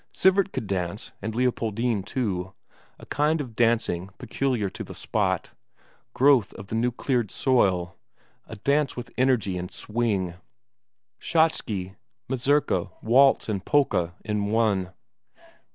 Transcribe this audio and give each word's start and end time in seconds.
Sivert 0.11 0.51
could 0.51 0.65
dance, 0.65 1.11
and 1.21 1.35
Leopoldine 1.35 2.01
too; 2.01 2.53
a 2.97 3.05
kind 3.05 3.39
of 3.39 3.55
dancing 3.55 4.09
peculiar 4.17 4.67
to 4.67 4.83
the 4.83 4.95
spot, 4.95 5.51
growth 6.15 6.55
of 6.55 6.69
the 6.69 6.73
new 6.75 6.91
cleared 6.91 7.29
soil; 7.29 7.99
a 8.47 8.55
dance 8.55 8.95
with 8.95 9.11
energy 9.15 9.59
and 9.59 9.69
swing: 9.69 10.33
schottische, 11.19 11.97
mazurka, 12.27 12.89
waltz 13.03 13.47
and 13.47 13.63
polka 13.63 14.09
in 14.25 14.45
one. 14.47 14.91